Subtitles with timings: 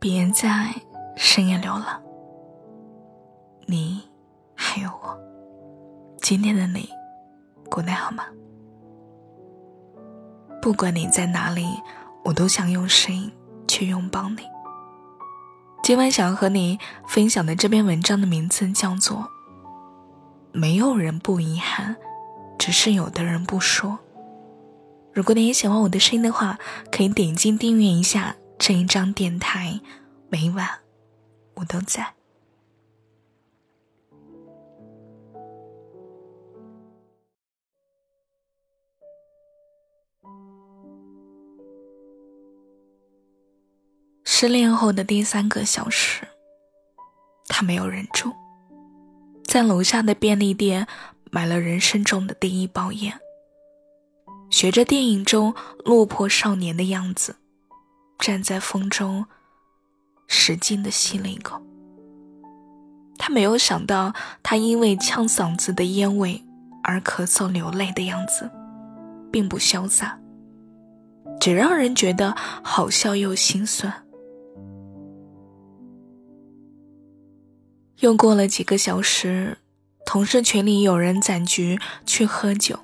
[0.00, 0.74] 别在
[1.14, 2.00] 深夜流浪。
[3.66, 4.00] 你
[4.54, 5.14] 还有我，
[6.22, 6.88] 今天的你
[7.70, 8.24] 过得好吗？
[10.62, 11.66] 不管你在哪里，
[12.24, 13.30] 我都想用声音
[13.68, 14.38] 去拥抱你。
[15.82, 19.18] 今晚想要和你分享的这篇文章的名字叫做
[20.52, 21.94] 《没有人不遗憾，
[22.58, 23.90] 只是有的人不说》。
[25.12, 26.58] 如果你也喜欢我的声音的话，
[26.90, 29.80] 可以点击订阅一下这一张电台，
[30.28, 30.68] 每晚
[31.54, 32.14] 我都在。
[44.24, 46.28] 失恋后的第三个小时，
[47.48, 48.34] 他没有忍住，
[49.42, 50.86] 在楼下的便利店
[51.30, 53.18] 买了人生中的第一包烟。
[54.50, 57.36] 学着电影中落魄少年的样子，
[58.20, 59.26] 站在风中，
[60.28, 61.60] 使劲的吸了一口。
[63.18, 66.42] 他没有想到，他因为呛嗓子的烟味
[66.82, 68.50] 而咳嗽流泪的样子，
[69.30, 70.18] 并不潇洒，
[71.40, 73.92] 只让人觉得好笑又心酸。
[77.98, 79.58] 又过了几个小时，
[80.06, 82.78] 同事群里有人攒局去喝酒。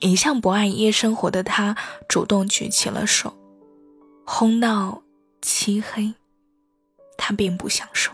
[0.00, 1.76] 一向不爱夜生活的他，
[2.08, 3.32] 主动举起了手。
[4.34, 5.02] 烘到
[5.42, 6.14] 漆黑，
[7.18, 8.12] 他并不享受，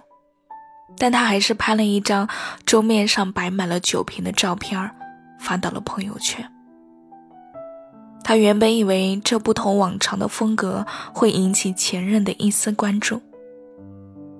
[0.98, 2.28] 但他还是拍了一张
[2.66, 4.91] 桌面上摆满了酒瓶的照片，
[5.38, 6.52] 发到了朋友圈。
[8.25, 13.22] 他原本以为这不同往常的风格会引起前任的一丝关注，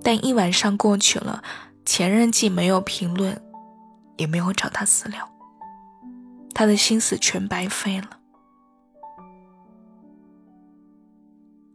[0.03, 1.45] 但一晚上过去了，
[1.85, 3.41] 前任既没有评论，
[4.17, 5.31] 也没有找他私聊。
[6.53, 8.18] 他的心思全白费了。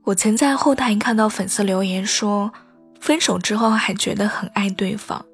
[0.05, 2.51] 我曾在后台看到粉丝留言说，
[2.99, 5.25] 分手之后还觉得很爱对方，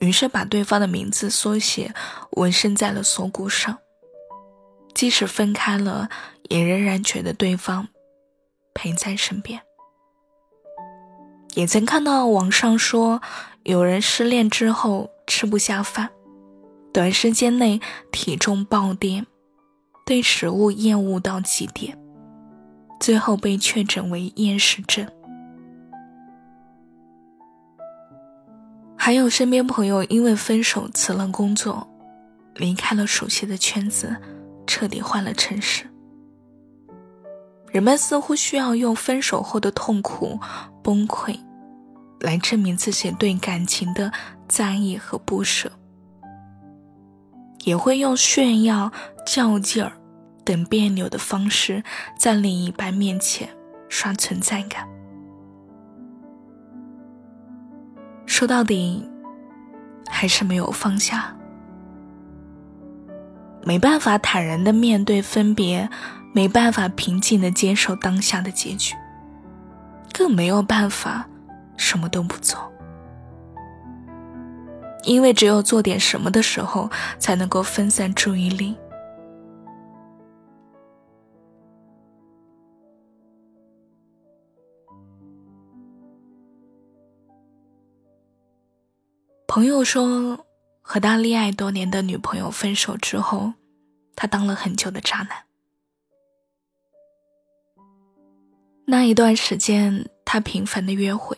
[0.00, 1.94] 于是把对方的名字缩写
[2.32, 3.78] 纹身在了锁骨上。
[4.94, 6.10] 即使分开了，
[6.50, 7.88] 也仍然觉得对方
[8.74, 9.62] 陪在身边。
[11.54, 13.22] 也曾看到网上说，
[13.62, 16.10] 有人失恋之后吃不下饭。
[16.92, 19.24] 短时间内体重暴跌，
[20.04, 21.98] 对食物厌恶到极点，
[23.02, 25.04] 最后被确诊为厌食症。
[28.96, 31.84] 还有身边朋友因为分手辞了工作，
[32.54, 34.16] 离开了熟悉的圈子，
[34.68, 35.84] 彻底换了城市。
[37.72, 40.38] 人们似乎需要用分手后的痛苦、
[40.84, 41.36] 崩溃，
[42.20, 44.12] 来证明自己对感情的
[44.46, 45.72] 在意和不舍。
[47.64, 48.92] 也会用炫耀、
[49.26, 49.92] 较劲儿
[50.44, 51.82] 等别扭的方式，
[52.18, 53.48] 在另一半面前
[53.88, 54.88] 刷存在感。
[58.26, 59.08] 说到底，
[60.08, 61.36] 还是没有放下。
[63.64, 65.88] 没办法坦然的面对分别，
[66.32, 68.94] 没办法平静的接受当下的结局，
[70.12, 71.28] 更没有办法
[71.76, 72.72] 什么都不做。
[75.04, 78.76] 因为只有做点什么的时候，才能够分散注意力。
[89.54, 90.46] 朋友说，
[90.80, 93.52] 和他恋爱多年的女朋友分手之后，
[94.16, 95.44] 他当了很久的渣男。
[98.86, 101.36] 那一段时间，他频繁的约会，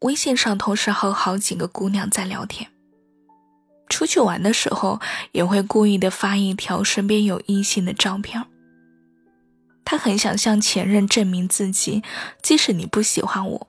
[0.00, 2.70] 微信上同时和好几个姑娘在聊天。
[3.88, 5.00] 出去玩的时候，
[5.32, 8.44] 也会故意的发一条身边有异性的照片。
[9.82, 12.02] 他很想向前任证明自己，
[12.42, 13.68] 即使你不喜欢我，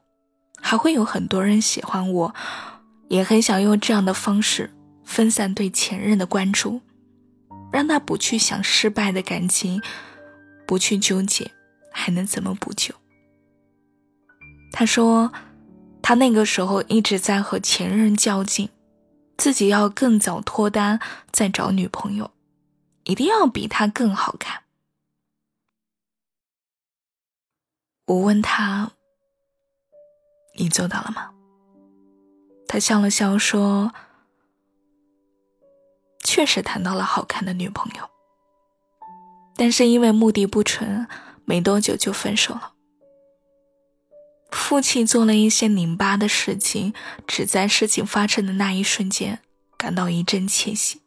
[0.60, 2.36] 还会有很多人喜欢我。
[3.12, 4.74] 也很想用这样的方式
[5.04, 6.80] 分散对前任的关注，
[7.70, 9.82] 让他不去想失败的感情，
[10.66, 11.52] 不去纠结
[11.92, 12.96] 还能怎么补救。
[14.72, 15.30] 他说，
[16.02, 18.70] 他那个时候一直在和前任较劲。
[19.38, 21.00] 自己要更早脱单，
[21.32, 22.32] 再找女朋友，
[23.04, 24.62] 一定要比他更好看。
[28.06, 28.92] 我问他
[30.58, 31.34] ：“你做到了吗？”
[32.72, 33.92] 他笑了笑说
[36.24, 38.10] ：“确实谈到了好看的女朋友，
[39.58, 41.06] 但是因为目的不纯，
[41.44, 42.72] 没多久就分手了。”
[44.54, 46.94] 父亲做了一些拧巴的事情，
[47.28, 49.40] 只在事情发生的那一瞬间
[49.76, 51.02] 感到一阵窃喜，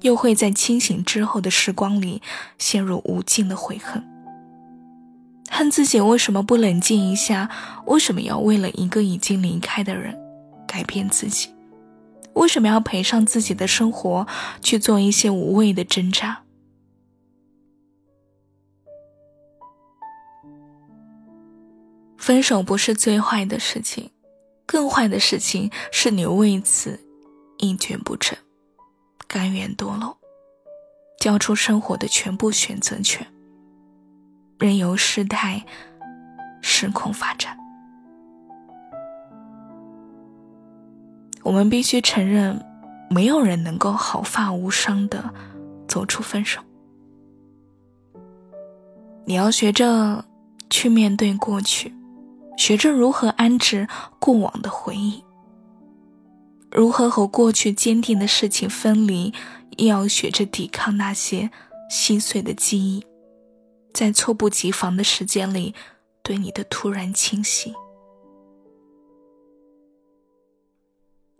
[0.00, 2.20] 又会在清醒之后的时光里
[2.58, 4.04] 陷入无尽的悔恨。
[5.48, 7.48] 恨自己为什么不冷静一下？
[7.86, 10.25] 为什么要为了一个已经离开的人
[10.66, 11.54] 改变自己？
[12.34, 14.26] 为什么要赔上自己的生活
[14.60, 16.42] 去做一些无谓的挣扎？
[22.18, 24.10] 分手不是最坏的事情，
[24.66, 27.00] 更坏的事情是你为此
[27.56, 28.36] 一蹶不振，
[29.26, 30.18] 甘愿堕落，
[31.20, 33.26] 交出生活的全部选择权，
[34.58, 35.64] 任由事态
[36.60, 37.56] 失控发展。
[41.46, 42.60] 我们必须承认，
[43.08, 45.32] 没有人能够毫发无伤的
[45.86, 46.60] 走出分手。
[49.24, 50.24] 你要学着
[50.68, 51.94] 去面对过去，
[52.58, 53.86] 学着如何安置
[54.18, 55.22] 过往的回忆，
[56.72, 59.32] 如何和过去坚定的事情分离，
[59.76, 61.48] 也要学着抵抗那些
[61.88, 63.06] 细碎的记忆，
[63.94, 65.76] 在猝不及防的时间里
[66.24, 67.72] 对你的突然侵袭。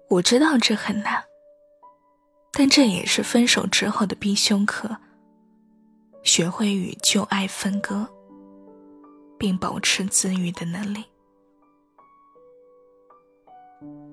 [0.08, 1.24] 我知道这很难，
[2.52, 4.96] 但这也是分手之后的必修课。
[6.22, 8.08] 学会与旧爱分割，
[9.38, 11.04] 并保持自愈的能力。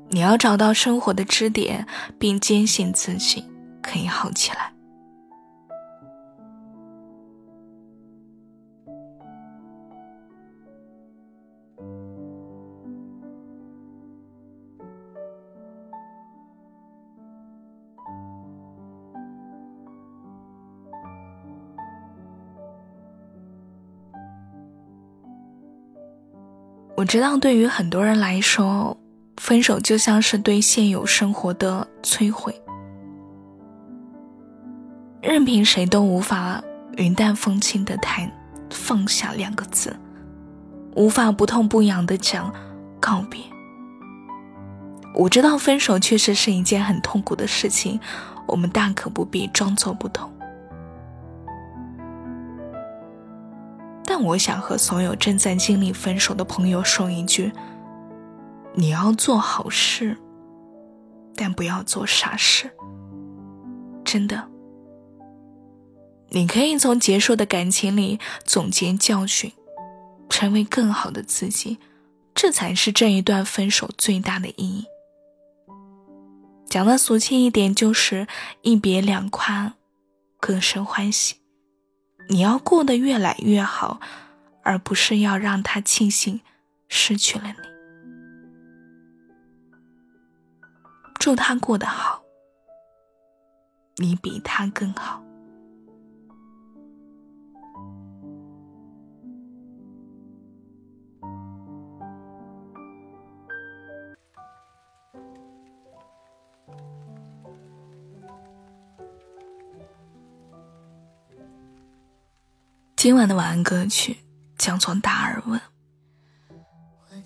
[0.10, 1.88] 你要找到生活的支点，
[2.20, 3.44] 并坚信自己
[3.82, 4.73] 可以好起来。
[27.04, 28.98] 我知道，对于很多人来说，
[29.36, 32.56] 分手就像是对现有生活的摧毁。
[35.22, 36.64] 任凭谁都无法
[36.96, 38.32] 云淡风轻的谈
[38.70, 39.94] 放下两个字，
[40.96, 42.50] 无法不痛不痒的讲
[43.02, 43.42] 告别。
[45.14, 48.00] 我知道，分手确实是一件很痛苦的事情，
[48.48, 50.33] 我们大可不必装作不懂。
[54.16, 57.52] 但我想和所有正在经历分手的朋友说一句：
[58.76, 60.16] 你要做好事，
[61.36, 62.70] 但不要做傻事。
[64.06, 64.48] 真的，
[66.30, 69.52] 你可以从结束的感情里总结教训，
[70.30, 71.80] 成为更好的自己，
[72.36, 74.86] 这才是这一段分手最大的意义。
[76.68, 78.28] 讲的俗气一点，就是
[78.62, 79.74] 一别两宽，
[80.40, 81.38] 各生欢喜。
[82.30, 84.00] 你要过得越来越好，
[84.64, 86.42] 而不是要让他庆幸
[86.88, 87.56] 失去了你。
[91.20, 92.22] 祝他过得好，
[93.98, 95.24] 你比他更好。
[113.04, 114.20] 今晚的晚安歌曲
[114.58, 115.60] 将从《达尔文》。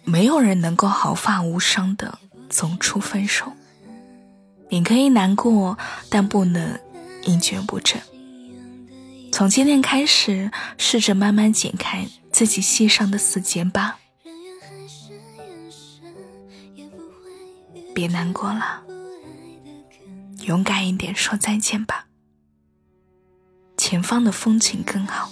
[0.06, 2.18] 没有人能够毫发无伤的
[2.50, 3.54] 走出分手。
[4.70, 5.78] 你可以难过，
[6.10, 6.80] 但不能
[7.26, 8.02] 一蹶不振。
[9.32, 14.00] 从今天开始，试着慢慢解开自己心上的死结吧。
[17.94, 18.82] 别难过了，
[20.40, 22.08] 勇敢一点，说再见吧。
[23.78, 25.32] 前方的风景更好。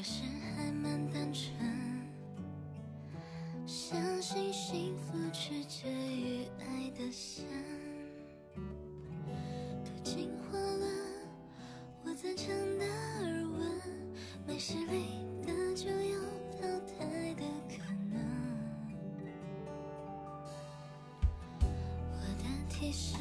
[0.00, 0.22] 有时
[0.56, 1.52] 还蛮单纯。
[3.66, 7.44] 相信幸福取决于爱的深，
[9.84, 10.86] 都进化了，
[12.02, 13.78] 我赞成达尔文，
[14.46, 16.18] 没实力的就有
[16.52, 18.16] 淘汰的可能。
[21.60, 23.20] 我的替身。